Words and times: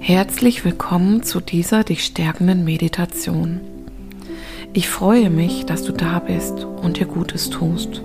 Herzlich 0.00 0.64
willkommen 0.64 1.22
zu 1.22 1.40
dieser 1.40 1.84
dich 1.84 2.04
stärkenden 2.04 2.64
Meditation. 2.64 3.60
Ich 4.72 4.88
freue 4.88 5.30
mich, 5.30 5.64
dass 5.64 5.84
du 5.84 5.92
da 5.92 6.18
bist 6.18 6.64
und 6.64 6.98
dir 6.98 7.06
Gutes 7.06 7.50
tust. 7.50 8.02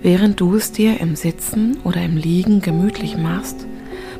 Während 0.00 0.40
du 0.40 0.54
es 0.54 0.72
dir 0.72 1.00
im 1.00 1.16
Sitzen 1.16 1.76
oder 1.84 2.02
im 2.02 2.16
Liegen 2.16 2.62
gemütlich 2.62 3.18
machst, 3.18 3.66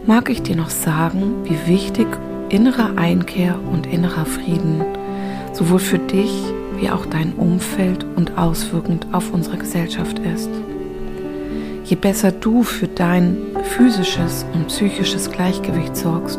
mag 0.06 0.28
ich 0.28 0.42
dir 0.42 0.56
noch 0.56 0.68
sagen, 0.68 1.44
wie 1.44 1.72
wichtig 1.72 2.06
innere 2.50 2.98
Einkehr 2.98 3.58
und 3.72 3.86
innerer 3.86 4.26
Frieden 4.26 4.84
sowohl 5.54 5.78
für 5.78 5.98
dich 5.98 6.30
wie 6.76 6.90
auch 6.90 7.06
dein 7.06 7.32
Umfeld 7.34 8.04
und 8.16 8.36
auswirkend 8.36 9.06
auf 9.12 9.32
unsere 9.32 9.56
Gesellschaft 9.56 10.18
ist. 10.18 10.50
Je 11.90 11.96
besser 11.96 12.30
du 12.30 12.62
für 12.62 12.86
dein 12.86 13.36
physisches 13.64 14.46
und 14.54 14.68
psychisches 14.68 15.28
Gleichgewicht 15.28 15.96
sorgst, 15.96 16.38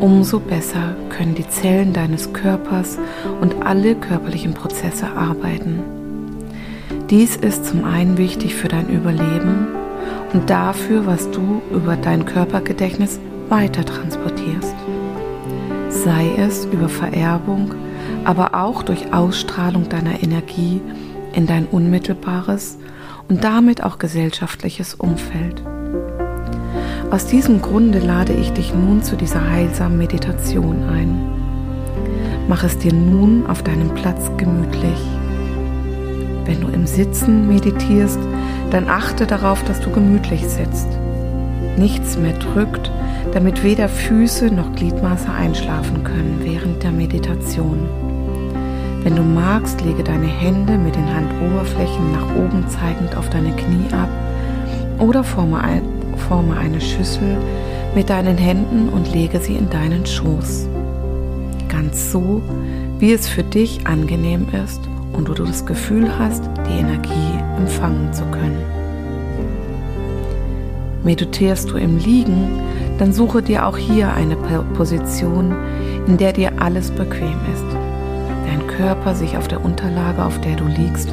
umso 0.00 0.40
besser 0.40 0.96
können 1.10 1.36
die 1.36 1.48
Zellen 1.48 1.92
deines 1.92 2.32
Körpers 2.32 2.98
und 3.40 3.64
alle 3.64 3.94
körperlichen 3.94 4.52
Prozesse 4.52 5.06
arbeiten. 5.06 5.78
Dies 7.08 7.36
ist 7.36 7.66
zum 7.66 7.84
einen 7.84 8.18
wichtig 8.18 8.56
für 8.56 8.66
dein 8.66 8.88
Überleben 8.88 9.68
und 10.32 10.50
dafür, 10.50 11.06
was 11.06 11.30
du 11.30 11.62
über 11.70 11.94
dein 11.94 12.24
Körpergedächtnis 12.24 13.20
weiter 13.48 13.84
transportierst. 13.84 14.74
Sei 15.88 16.32
es 16.36 16.64
über 16.64 16.88
Vererbung, 16.88 17.72
aber 18.24 18.56
auch 18.56 18.82
durch 18.82 19.14
Ausstrahlung 19.14 19.88
deiner 19.88 20.20
Energie 20.20 20.80
in 21.32 21.46
dein 21.46 21.66
unmittelbares 21.66 22.76
und 23.28 23.44
damit 23.44 23.82
auch 23.82 23.98
gesellschaftliches 23.98 24.94
Umfeld. 24.94 25.62
Aus 27.10 27.26
diesem 27.26 27.62
Grunde 27.62 27.98
lade 27.98 28.32
ich 28.32 28.52
dich 28.52 28.74
nun 28.74 29.02
zu 29.02 29.16
dieser 29.16 29.48
heilsamen 29.48 29.98
Meditation 29.98 30.82
ein. 30.84 31.34
Mach 32.48 32.64
es 32.64 32.78
dir 32.78 32.92
nun 32.92 33.46
auf 33.46 33.62
deinem 33.62 33.94
Platz 33.94 34.30
gemütlich. 34.36 34.98
Wenn 36.44 36.60
du 36.60 36.68
im 36.68 36.86
Sitzen 36.86 37.48
meditierst, 37.48 38.18
dann 38.70 38.88
achte 38.88 39.26
darauf, 39.26 39.62
dass 39.64 39.80
du 39.80 39.90
gemütlich 39.90 40.46
sitzt. 40.46 40.88
Nichts 41.78 42.18
mehr 42.18 42.34
drückt, 42.34 42.90
damit 43.32 43.62
weder 43.64 43.88
Füße 43.88 44.46
noch 44.46 44.74
Gliedmaße 44.74 45.30
einschlafen 45.30 46.04
können 46.04 46.40
während 46.42 46.82
der 46.82 46.92
Meditation. 46.92 47.88
Wenn 49.04 49.16
du 49.16 49.22
magst, 49.22 49.82
lege 49.82 50.02
deine 50.02 50.26
Hände 50.26 50.78
mit 50.78 50.96
den 50.96 51.14
Handoberflächen 51.14 52.10
nach 52.10 52.24
oben 52.36 52.64
zeigend 52.68 53.14
auf 53.14 53.28
deine 53.28 53.54
Knie 53.54 53.92
ab 53.92 54.08
oder 54.98 55.22
forme, 55.22 55.60
ein, 55.60 55.82
forme 56.26 56.56
eine 56.56 56.80
Schüssel 56.80 57.36
mit 57.94 58.08
deinen 58.08 58.38
Händen 58.38 58.88
und 58.88 59.12
lege 59.12 59.40
sie 59.40 59.56
in 59.56 59.68
deinen 59.68 60.06
Schoß. 60.06 60.68
Ganz 61.68 62.12
so, 62.12 62.40
wie 62.98 63.12
es 63.12 63.28
für 63.28 63.42
dich 63.42 63.86
angenehm 63.86 64.46
ist 64.64 64.80
und 65.12 65.28
wo 65.28 65.34
du 65.34 65.44
das 65.44 65.66
Gefühl 65.66 66.10
hast, 66.18 66.42
die 66.66 66.78
Energie 66.78 67.38
empfangen 67.58 68.10
zu 68.14 68.24
können. 68.24 68.62
Meditierst 71.02 71.70
du 71.70 71.76
im 71.76 71.98
Liegen, 71.98 72.58
dann 72.98 73.12
suche 73.12 73.42
dir 73.42 73.66
auch 73.66 73.76
hier 73.76 74.14
eine 74.14 74.36
Position, 74.72 75.54
in 76.06 76.16
der 76.16 76.32
dir 76.32 76.52
alles 76.58 76.90
bequem 76.90 77.36
ist 77.52 77.93
dein 78.54 78.66
Körper 78.68 79.14
sich 79.16 79.36
auf 79.36 79.48
der 79.48 79.64
Unterlage, 79.64 80.24
auf 80.24 80.40
der 80.40 80.54
du 80.54 80.64
liegst, 80.66 81.12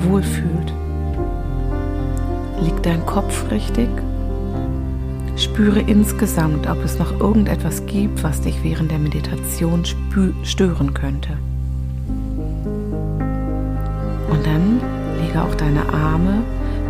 wohlfühlt. 0.00 0.72
Liegt 2.60 2.84
dein 2.84 3.06
Kopf 3.06 3.50
richtig? 3.50 3.88
Spüre 5.36 5.80
insgesamt, 5.80 6.68
ob 6.68 6.84
es 6.84 6.98
noch 6.98 7.18
irgendetwas 7.20 7.86
gibt, 7.86 8.22
was 8.22 8.42
dich 8.42 8.62
während 8.62 8.90
der 8.90 8.98
Meditation 8.98 9.82
stören 10.42 10.92
könnte. 10.92 11.30
Und 14.30 14.46
dann 14.46 14.80
lege 15.22 15.42
auch 15.42 15.54
deine 15.54 15.88
Arme, 15.88 16.42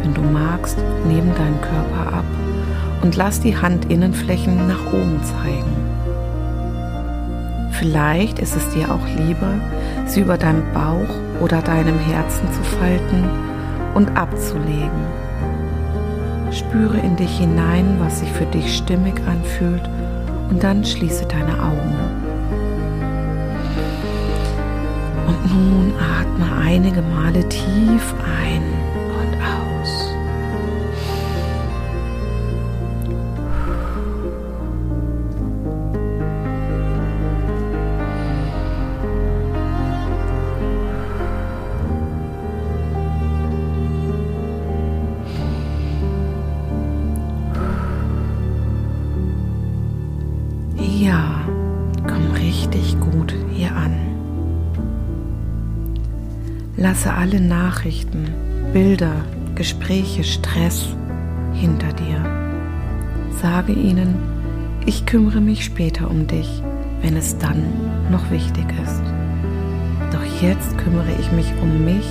wenn 0.03 0.13
du 0.13 0.23
magst, 0.23 0.79
neben 1.07 1.33
deinen 1.37 1.61
Körper 1.61 2.17
ab 2.19 2.25
und 3.03 3.15
lass 3.15 3.41
die 3.41 3.57
Handinnenflächen 3.57 4.67
nach 4.67 4.93
oben 4.93 5.21
zeigen. 5.23 5.84
Vielleicht 7.79 8.39
ist 8.39 8.55
es 8.55 8.69
dir 8.71 8.93
auch 8.93 9.07
lieber, 9.19 9.55
sie 10.07 10.21
über 10.21 10.39
deinem 10.39 10.63
Bauch 10.73 11.09
oder 11.41 11.61
deinem 11.61 11.99
Herzen 11.99 12.51
zu 12.53 12.63
falten 12.63 13.25
und 13.95 14.17
abzulegen. 14.17 15.07
Spüre 16.53 16.99
in 16.99 17.17
dich 17.17 17.39
hinein, 17.39 17.97
was 17.99 18.21
sich 18.21 18.31
für 18.31 18.47
dich 18.47 18.77
stimmig 18.77 19.15
anfühlt 19.27 19.83
und 20.51 20.63
dann 20.63 20.85
schließe 20.85 21.27
deine 21.27 21.61
Augen. 21.61 21.99
Und 25.27 25.53
nun 25.53 25.93
atme 25.99 26.57
einige 26.65 27.03
Male 27.03 27.49
tief 27.49 28.15
ein 28.41 28.74
Lasse 57.05 57.19
alle 57.19 57.39
Nachrichten, 57.39 58.33
Bilder, 58.73 59.27
Gespräche, 59.55 60.25
Stress 60.25 60.89
hinter 61.53 61.93
dir. 61.93 62.25
Sage 63.43 63.75
ihnen, 63.75 64.15
ich 64.87 65.05
kümmere 65.05 65.43
mich 65.43 65.67
später 65.67 66.11
um 66.11 66.27
dich, 66.27 66.49
wenn 67.03 67.15
es 67.15 67.37
dann 67.37 67.63
noch 68.11 68.31
wichtig 68.31 68.65
ist. 68.83 69.03
Doch 70.15 70.25
jetzt 70.41 70.79
kümmere 70.79 71.11
ich 71.21 71.31
mich 71.33 71.53
um 71.61 71.85
mich, 71.85 72.07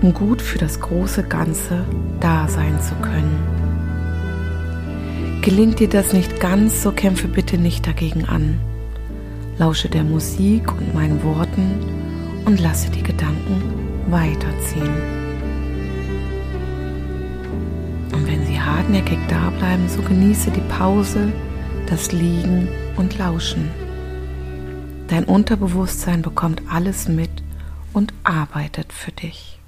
um 0.00 0.12
gut 0.12 0.42
für 0.42 0.58
das 0.58 0.80
große 0.80 1.22
Ganze 1.22 1.84
da 2.18 2.48
sein 2.48 2.80
zu 2.80 2.96
können. 2.96 3.38
Gelingt 5.42 5.78
dir 5.78 5.88
das 5.88 6.12
nicht 6.12 6.40
ganz, 6.40 6.82
so 6.82 6.90
kämpfe 6.90 7.28
bitte 7.28 7.56
nicht 7.56 7.86
dagegen 7.86 8.24
an. 8.24 8.58
Lausche 9.58 9.88
der 9.88 10.02
Musik 10.02 10.72
und 10.72 10.92
meinen 10.92 11.22
Worten 11.22 11.70
und 12.46 12.58
lasse 12.58 12.90
die 12.90 13.04
Gedanken 13.04 13.81
weiterziehen. 14.08 14.96
Und 18.12 18.26
wenn 18.26 18.46
sie 18.46 18.60
hartnäckig 18.60 19.18
da 19.28 19.50
bleiben, 19.50 19.88
so 19.88 20.02
genieße 20.02 20.50
die 20.50 20.60
Pause, 20.68 21.32
das 21.86 22.12
Liegen 22.12 22.68
und 22.96 23.18
Lauschen. 23.18 23.70
Dein 25.08 25.24
Unterbewusstsein 25.24 26.22
bekommt 26.22 26.62
alles 26.70 27.08
mit 27.08 27.30
und 27.92 28.14
arbeitet 28.24 28.92
für 28.92 29.12
dich. 29.12 29.58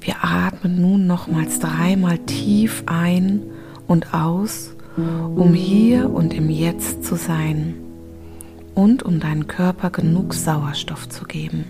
Wir 0.00 0.24
atmen 0.24 0.80
nun 0.80 1.06
nochmals 1.06 1.60
dreimal 1.60 2.18
tief 2.18 2.82
ein 2.86 3.42
und 3.86 4.14
aus, 4.14 4.74
um 4.96 5.54
hier 5.54 6.10
und 6.10 6.34
im 6.34 6.50
Jetzt 6.50 7.04
zu 7.04 7.14
sein 7.16 7.81
und 8.74 9.02
um 9.02 9.20
deinem 9.20 9.46
Körper 9.46 9.90
genug 9.90 10.34
Sauerstoff 10.34 11.08
zu 11.08 11.24
geben. 11.24 11.64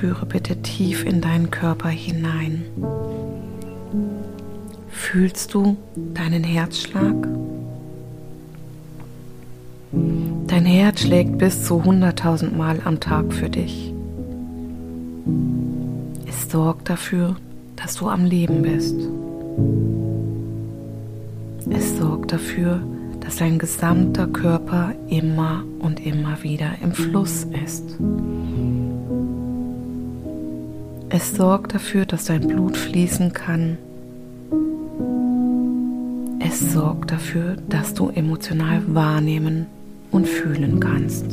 Spüre 0.00 0.24
bitte 0.24 0.56
tief 0.62 1.04
in 1.04 1.20
deinen 1.20 1.50
Körper 1.50 1.90
hinein. 1.90 2.64
Fühlst 4.88 5.52
du 5.52 5.76
deinen 6.14 6.42
Herzschlag? 6.42 7.14
Dein 10.46 10.64
Herz 10.64 11.02
schlägt 11.02 11.36
bis 11.36 11.66
zu 11.66 11.82
100.000 11.82 12.56
Mal 12.56 12.80
am 12.82 12.98
Tag 12.98 13.30
für 13.30 13.50
dich. 13.50 13.92
Es 16.26 16.50
sorgt 16.50 16.88
dafür, 16.88 17.36
dass 17.76 17.96
du 17.96 18.08
am 18.08 18.24
Leben 18.24 18.62
bist. 18.62 18.96
Es 21.68 21.98
sorgt 21.98 22.32
dafür, 22.32 22.80
dass 23.20 23.36
dein 23.36 23.58
gesamter 23.58 24.28
Körper 24.28 24.94
immer 25.10 25.62
und 25.78 26.00
immer 26.06 26.42
wieder 26.42 26.70
im 26.82 26.92
Fluss 26.92 27.46
ist. 27.62 27.98
Es 31.12 31.34
sorgt 31.34 31.74
dafür, 31.74 32.06
dass 32.06 32.26
dein 32.26 32.46
Blut 32.46 32.76
fließen 32.76 33.32
kann. 33.32 33.78
Es 36.38 36.72
sorgt 36.72 37.10
dafür, 37.10 37.56
dass 37.68 37.94
du 37.94 38.10
emotional 38.10 38.82
wahrnehmen 38.86 39.66
und 40.12 40.28
fühlen 40.28 40.78
kannst. 40.78 41.26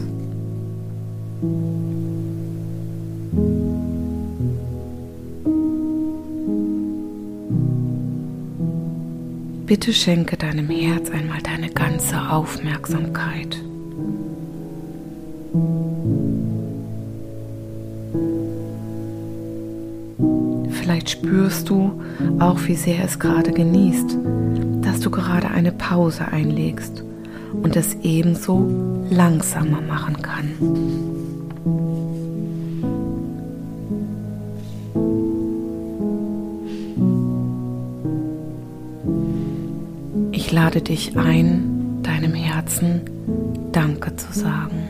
Bitte 9.67 9.93
schenke 9.93 10.37
deinem 10.37 10.69
Herz 10.69 11.11
einmal 11.11 11.41
deine 11.43 11.69
ganze 11.69 12.31
Aufmerksamkeit. 12.31 13.59
Vielleicht 21.07 21.25
spürst 21.25 21.69
du 21.69 22.01
auch, 22.39 22.59
wie 22.67 22.75
sehr 22.75 23.01
es 23.05 23.17
gerade 23.17 23.53
genießt, 23.53 24.17
dass 24.81 24.99
du 24.99 25.09
gerade 25.09 25.49
eine 25.49 25.71
Pause 25.71 26.27
einlegst 26.27 27.01
und 27.63 27.77
es 27.77 27.95
ebenso 28.03 28.69
langsamer 29.09 29.79
machen 29.79 30.21
kann. 30.21 30.51
Ich 40.33 40.51
lade 40.51 40.81
dich 40.81 41.17
ein, 41.17 42.01
deinem 42.03 42.33
Herzen 42.33 43.01
Danke 43.71 44.13
zu 44.17 44.33
sagen. 44.37 44.89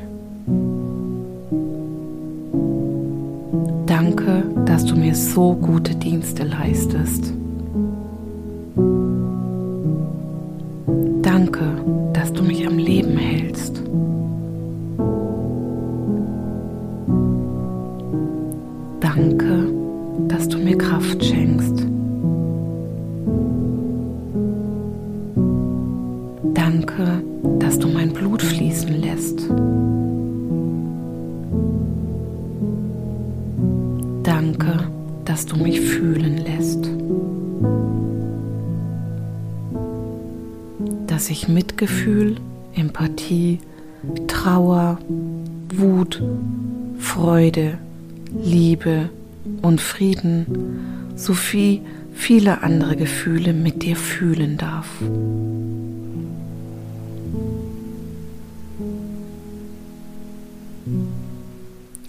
Danke, 3.85 4.43
dass 4.65 4.85
du 4.85 4.95
mir 4.95 5.15
so 5.15 5.55
gute 5.55 5.96
Dienste 6.07 6.45
leistest. 6.45 7.33
Sowie 51.27 51.81
viele 52.13 52.63
andere 52.63 52.95
Gefühle 52.95 53.51
mit 53.51 53.83
dir 53.83 53.97
fühlen 53.97 54.57
darf. 54.57 54.87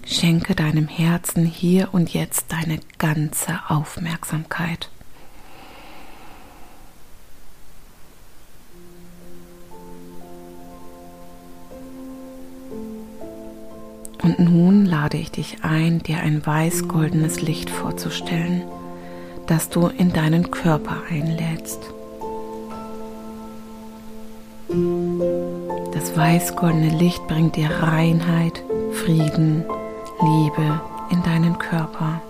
Schenke 0.06 0.54
deinem 0.54 0.86
Herzen 0.86 1.44
hier 1.44 1.88
und 1.92 2.14
jetzt 2.14 2.52
deine 2.52 2.78
ganze 2.98 3.58
Aufmerksamkeit. 3.68 4.88
Und 14.22 14.38
nun 14.38 14.84
lade 14.84 15.16
ich 15.16 15.32
dich 15.32 15.64
ein, 15.64 16.02
dir 16.02 16.18
ein 16.18 16.44
weiß-goldenes 16.44 17.40
Licht 17.40 17.70
vorzustellen, 17.70 18.62
das 19.48 19.70
du 19.70 19.88
in 19.88 20.12
deinen 20.12 20.50
Körper 20.50 20.98
einlädst. 21.10 21.80
Das 25.94 26.16
weiß-goldene 26.16 26.90
Licht 26.90 27.26
bringt 27.26 27.56
dir 27.56 27.70
Reinheit, 27.70 28.62
Frieden, 28.92 29.64
Liebe 30.20 30.80
in 31.10 31.22
deinen 31.22 31.58
Körper. 31.58 32.20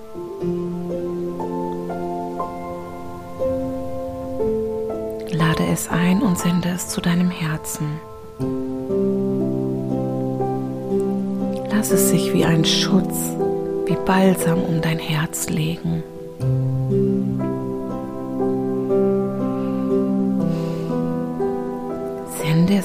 Lade 5.33 5.67
es 5.73 5.89
ein 5.89 6.23
und 6.23 6.39
sende 6.39 6.69
es 6.69 6.89
zu 6.89 7.01
deinem 7.01 7.31
Herzen. 7.31 8.01
Lass 11.71 11.91
es 11.91 12.11
sich 12.11 12.33
wie 12.33 12.45
ein 12.45 12.65
Schutz, 12.65 13.17
wie 13.87 13.97
Balsam 14.07 14.63
um 14.63 14.81
dein 14.81 14.99
Herz 15.01 15.49
legen. 15.49 16.05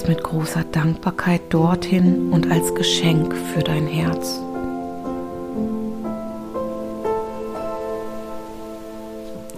Es 0.03 0.09
mit 0.09 0.23
großer 0.23 0.65
Dankbarkeit 0.65 1.41
dorthin 1.50 2.31
und 2.31 2.51
als 2.51 2.75
Geschenk 2.75 3.33
für 3.33 3.61
dein 3.61 3.88
Herz. 3.88 4.38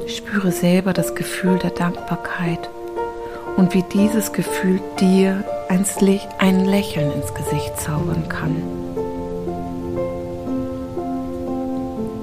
Spüre 0.06 0.51
selber 0.51 0.94
das 0.94 1.15
Gefühl 1.15 1.57
der 1.57 1.71
Dankbarkeit 1.71 2.69
und 3.57 3.74
wie 3.74 3.83
dieses 3.92 4.33
Gefühl 4.33 4.80
dir 5.00 5.44
ein 6.38 6.65
Lächeln 6.65 7.12
ins 7.12 7.33
Gesicht 7.33 7.80
zaubern 7.80 8.30
kann. 8.30 8.56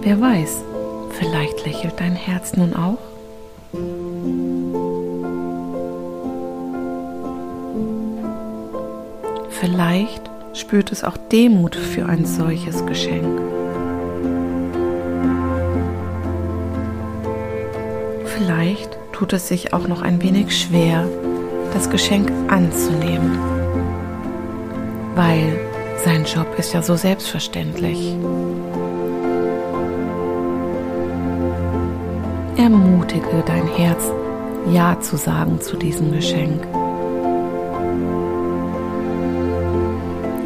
Wer 0.03 0.21
weiß, 0.21 0.63
vielleicht 1.19 1.67
lächelt 1.67 1.99
dein 1.99 2.15
Herz 2.15 2.57
nun 2.57 2.75
auch? 2.75 3.12
Vielleicht 9.63 10.29
spürt 10.55 10.91
es 10.91 11.05
auch 11.05 11.17
Demut 11.17 11.77
für 11.77 12.07
ein 12.07 12.27
solches 12.27 12.85
Geschenk. 12.85 13.41
Vielleicht 18.25 18.99
tut 19.13 19.33
es 19.33 19.47
sich 19.47 19.73
auch 19.73 19.87
noch 19.87 20.03
ein 20.03 20.21
wenig 20.21 20.59
schwer, 20.59 21.07
das 21.73 21.89
Geschenk 21.91 22.33
anzunehmen, 22.49 23.39
weil 25.15 25.61
sein 26.05 26.25
Job 26.25 26.59
ist 26.59 26.73
ja 26.73 26.83
so 26.83 26.97
selbstverständlich. 26.97 28.17
Ermutige 32.57 33.45
dein 33.47 33.69
Herz, 33.77 34.11
Ja 34.73 34.99
zu 34.99 35.17
sagen 35.17 35.61
zu 35.61 35.77
diesem 35.77 36.11
Geschenk. 36.11 36.67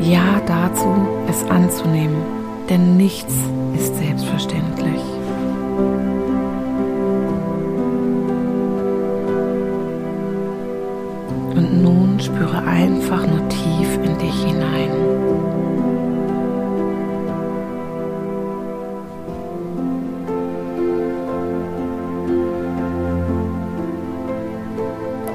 Ja 0.09 0.41
dazu, 0.47 0.87
es 1.29 1.43
anzunehmen, 1.51 2.23
denn 2.71 2.97
nichts 2.97 3.35
ist 3.75 3.97
selbstverständlich. 3.97 5.03
Und 11.57 11.83
nun 11.83 12.21
spüre 12.21 12.63
einfach 12.65 13.27
nur 13.27 13.49
tief 13.49 13.99
in 14.05 14.17
dich 14.19 14.45
hinein. 14.45 14.91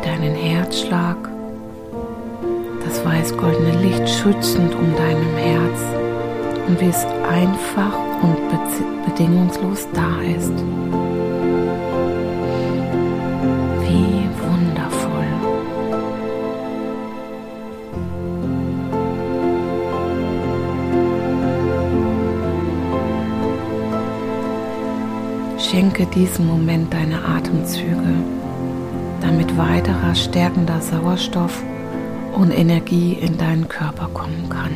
Deinen 0.02 0.36
Herzschlag, 0.36 1.31
weiß-goldene 3.06 3.78
Licht 3.82 4.10
schützend 4.10 4.74
um 4.76 4.96
deinem 4.96 5.36
Herz 5.38 5.82
und 6.68 6.80
wie 6.80 6.90
es 6.90 7.06
einfach 7.30 7.94
und 8.22 8.38
bedingungslos 9.06 9.88
da 9.94 10.22
ist. 10.38 10.54
Schenke 25.72 26.04
Lenke 26.04 26.20
diesen 26.20 26.48
Moment 26.48 26.94
deine 26.94 27.24
Atemzüge, 27.24 28.14
damit 29.22 29.58
weiterer 29.58 30.14
stärkender 30.14 30.82
Sauerstoff 30.82 31.64
und 32.34 32.52
Energie 32.52 33.14
in 33.14 33.38
deinen 33.38 33.68
Körper 33.68 34.10
kommen 34.14 34.50
kann. 34.50 34.72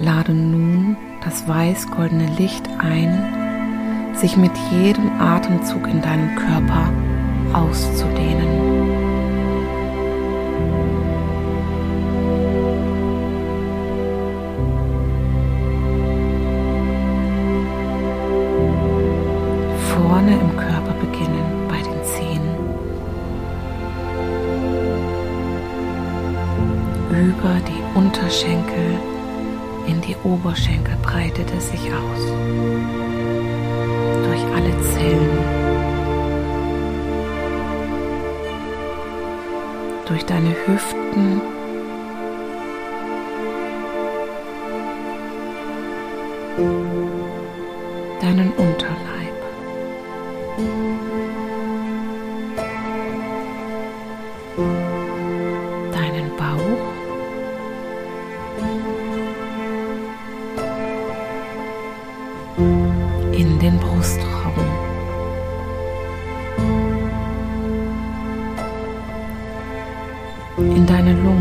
Lade 0.00 0.32
nun 0.32 0.96
das 1.24 1.48
weiß-goldene 1.48 2.26
Licht 2.38 2.68
ein, 2.78 4.14
sich 4.14 4.36
mit 4.36 4.52
jedem 4.70 5.10
Atemzug 5.20 5.88
in 5.88 6.02
deinem 6.02 6.36
Körper 6.36 6.92
auszudehnen. 7.52 8.75
Oberschenkel 30.26 30.96
breitet 31.02 31.46
es 31.56 31.70
sich 31.70 31.92
aus. 31.92 32.22
Durch 34.24 34.42
alle 34.56 34.72
Zellen. 34.82 35.38
Durch 40.08 40.24
deine 40.24 40.50
Hüften. 40.66 41.55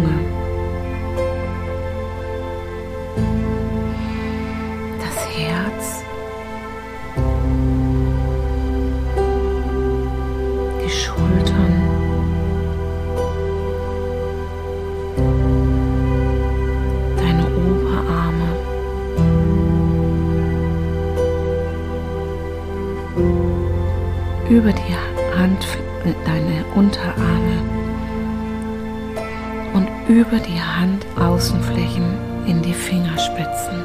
Deine 0.05 0.44
über 30.15 30.39
die 30.39 30.61
Handaußenflächen 30.61 32.05
in 32.47 32.61
die 32.61 32.73
Fingerspitzen. 32.73 33.83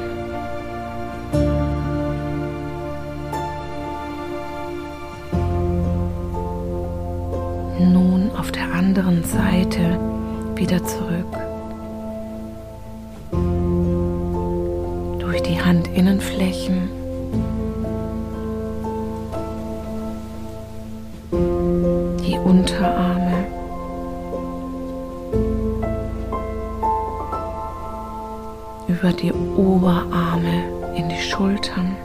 Nun 7.91 8.31
auf 8.37 8.49
der 8.53 8.71
anderen 8.71 9.25
Seite 9.25 9.99
wieder 10.55 10.81
zurück. 10.85 11.35
Durch 15.19 15.43
die 15.43 15.61
Handinnenflächen 15.61 17.00
über 29.01 29.13
die 29.13 29.33
Oberarme 29.33 30.93
in 30.95 31.09
die 31.09 31.17
Schultern, 31.17 31.95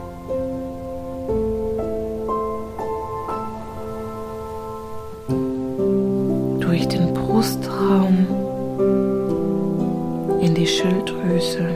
durch 6.59 6.87
den 6.87 7.13
Brustraum 7.13 8.25
in 10.41 10.55
die 10.55 10.65
Schilddrüse 10.65 11.69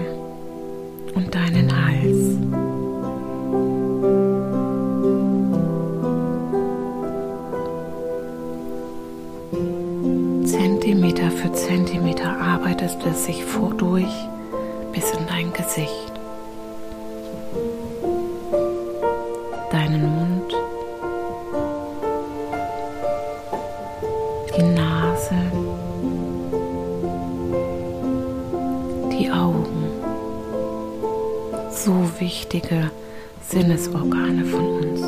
und 1.13 1.35
deinen 1.35 1.69
Hals. 1.71 2.39
Zentimeter 10.51 11.29
für 11.29 11.51
Zentimeter 11.53 12.39
arbeitet 12.39 12.97
es 13.05 13.25
sich 13.25 13.45
vordurch 13.45 14.27
bis 14.91 15.11
in 15.11 15.27
dein 15.27 15.53
Gesicht, 15.53 16.11
deinen 19.71 20.15
Mund, 20.15 20.53
die 24.55 24.63
Nase, 24.63 25.35
die 29.11 29.31
Augen, 29.31 29.89
so 31.71 31.93
wichtige 32.19 32.91
Sinnesorgane 33.47 34.45
von 34.45 34.65
uns. 34.65 35.01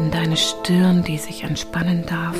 in 0.00 0.10
deine 0.10 0.36
Stirn, 0.36 1.04
die 1.04 1.18
sich 1.18 1.44
entspannen 1.44 2.06
darf. 2.06 2.34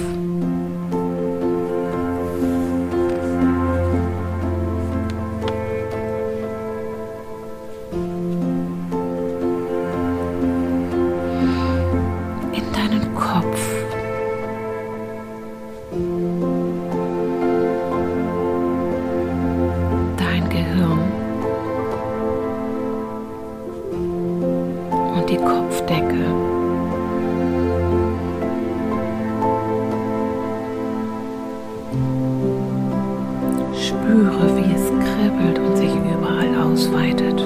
Spüre, 33.91 34.57
wie 34.57 34.73
es 34.73 34.87
kribbelt 34.87 35.59
und 35.59 35.77
sich 35.77 35.91
überall 35.91 36.55
ausweitet. 36.63 37.41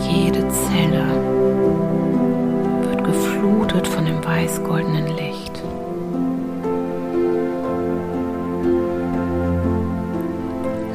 Jede 0.00 0.48
Zelle 0.48 1.06
wird 2.82 3.04
geflutet 3.04 3.86
von 3.86 4.04
dem 4.04 4.24
weiß-goldenen 4.24 5.06
Licht. 5.16 5.62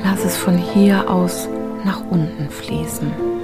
Lass 0.04 0.26
es 0.26 0.36
von 0.36 0.58
hier 0.58 1.10
aus 1.10 1.48
nach 1.86 2.02
unten 2.10 2.50
fließen. 2.50 3.37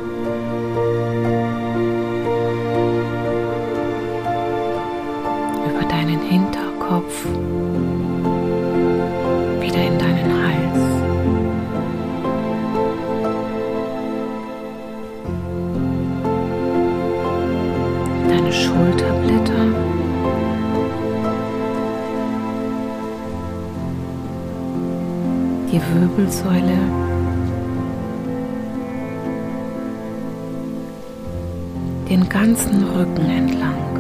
Schulterblätter. 18.54 19.66
Die 25.72 25.82
Wirbelsäule. 25.82 26.78
Den 32.08 32.30
ganzen 32.30 32.84
Rücken 32.84 33.26
entlang. 33.26 33.93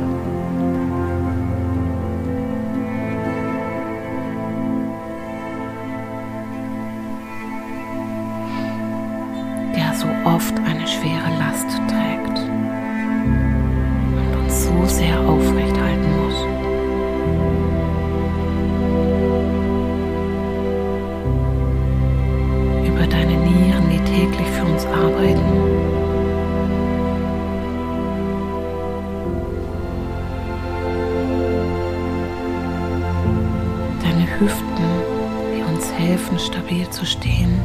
Stehen. 37.06 37.62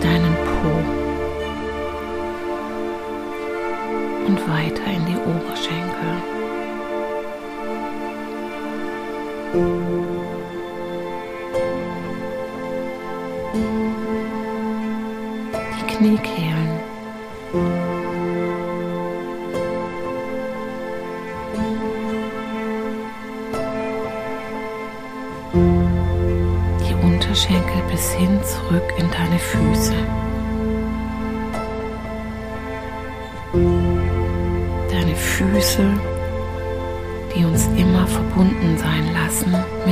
Deinen 0.00 0.34
Po 0.44 0.70
und 4.26 4.48
weiter 4.48 4.86
in 4.86 5.06
die 5.06 5.16
Oberschenkel. 5.16 6.10
Die 15.78 15.86
Kniekehlen. 15.96 17.91
Füße. 29.50 29.94
Deine 34.90 35.14
Füße, 35.14 35.84
die 37.34 37.44
uns 37.44 37.66
immer 37.76 38.06
verbunden 38.06 38.78
sein 38.78 39.12
lassen 39.12 39.52
mit 39.86 39.91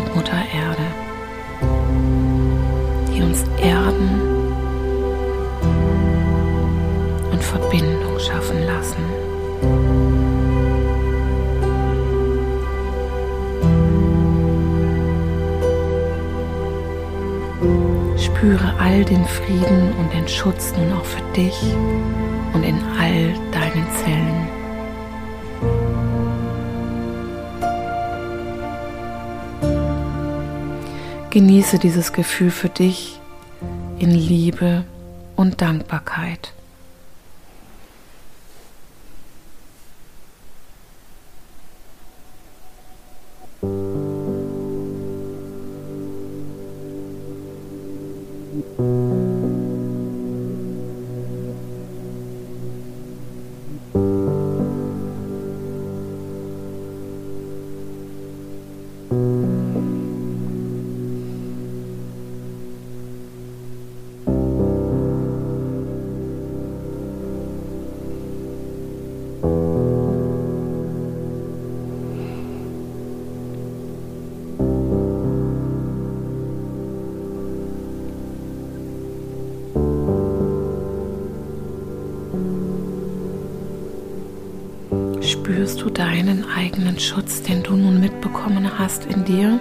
Spüre 18.40 18.74
all 18.78 19.04
den 19.04 19.26
Frieden 19.26 19.92
und 19.98 20.14
den 20.14 20.26
Schutz 20.26 20.72
nun 20.74 20.94
auch 20.94 21.04
für 21.04 21.20
dich 21.34 21.62
und 22.54 22.62
in 22.62 22.80
all 22.98 23.34
deinen 23.52 23.86
Zellen. 24.02 24.48
Genieße 31.28 31.78
dieses 31.78 32.14
Gefühl 32.14 32.50
für 32.50 32.70
dich 32.70 33.20
in 33.98 34.10
Liebe 34.10 34.84
und 35.36 35.60
Dankbarkeit. 35.60 36.54
Spürst 85.42 85.80
du 85.80 85.88
deinen 85.88 86.44
eigenen 86.54 87.00
Schutz, 87.00 87.42
den 87.42 87.62
du 87.62 87.74
nun 87.74 87.98
mitbekommen 87.98 88.78
hast 88.78 89.06
in 89.06 89.24
dir? 89.24 89.58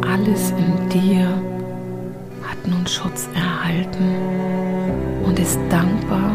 Alles 0.00 0.52
in 0.52 0.88
dir 0.88 1.28
hat 2.42 2.66
nun 2.66 2.86
Schutz 2.86 3.28
erhalten 3.34 4.16
und 5.22 5.38
ist 5.38 5.60
dankbar 5.68 6.34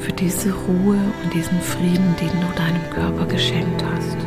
für 0.00 0.12
diese 0.12 0.52
Ruhe 0.52 0.98
und 1.22 1.32
diesen 1.32 1.58
Frieden, 1.62 2.14
den 2.20 2.28
du 2.28 2.46
deinem 2.56 2.90
Körper 2.90 3.24
geschenkt 3.24 3.82
hast. 3.82 4.23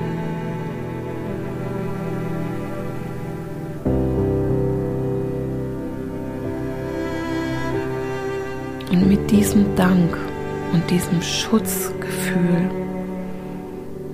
Diesem 9.29 9.75
Dank 9.75 10.17
und 10.73 10.89
diesem 10.89 11.21
Schutzgefühl 11.21 12.69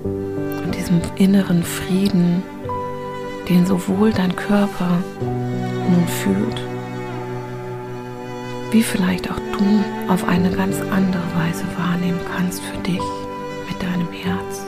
und 0.04 0.74
diesem 0.74 1.00
inneren 1.16 1.62
Frieden, 1.62 2.42
den 3.48 3.64
sowohl 3.66 4.12
dein 4.12 4.34
Körper 4.34 4.98
nun 5.20 6.06
fühlt, 6.08 6.60
wie 8.72 8.82
vielleicht 8.82 9.30
auch 9.30 9.38
du 9.52 10.12
auf 10.12 10.26
eine 10.26 10.50
ganz 10.50 10.80
andere 10.80 11.22
Weise 11.36 11.64
wahrnehmen 11.76 12.20
kannst 12.36 12.62
für 12.62 12.76
dich 12.78 13.02
mit 13.68 13.82
deinem 13.82 14.10
Herz, 14.10 14.66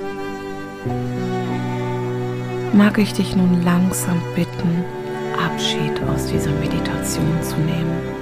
mag 2.72 2.98
ich 2.98 3.12
dich 3.14 3.34
nun 3.34 3.62
langsam 3.64 4.20
bitten, 4.36 4.84
Abschied 5.44 6.00
aus 6.08 6.26
dieser 6.26 6.52
Meditation 6.52 7.42
zu 7.42 7.56
nehmen. 7.56 8.15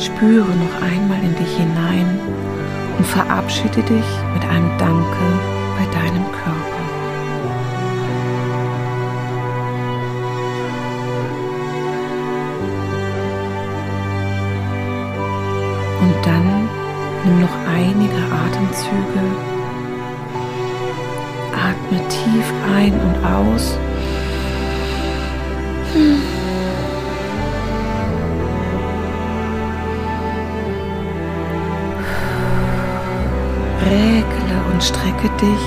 Spüre 0.00 0.46
noch 0.46 0.80
einmal 0.80 1.20
in 1.24 1.34
dich 1.34 1.56
hinein 1.56 2.20
und 2.96 3.04
verabschiede 3.04 3.82
dich 3.82 4.04
mit 4.32 4.44
einem 4.44 4.70
Danke 4.78 5.24
bei 5.76 5.84
deinem 5.92 6.24
Körper. 6.30 6.78
Und 16.00 16.14
dann 16.26 16.68
nimm 17.24 17.40
noch 17.40 17.56
einige 17.66 18.22
Atemzüge. 18.32 19.24
Atme 21.52 22.08
tief 22.08 22.52
ein 22.76 22.92
und 22.92 23.24
aus. 23.24 23.78
Und 34.78 34.84
strecke 34.84 35.28
dich 35.40 35.64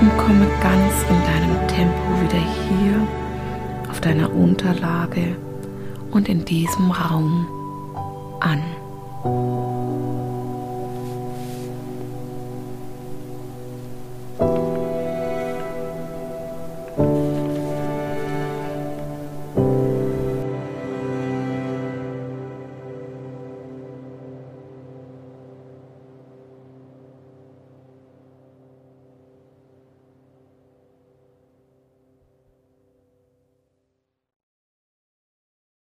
und 0.00 0.18
komme 0.18 0.44
ganz 0.60 0.92
in 1.08 1.22
deinem 1.24 1.68
Tempo 1.68 2.20
wieder 2.20 2.44
hier 2.66 3.06
auf 3.88 4.00
deiner 4.00 4.28
Unterlage 4.34 5.36
und 6.10 6.28
in 6.28 6.44
diesem 6.44 6.90
Raum 6.90 7.46
an. 8.40 8.60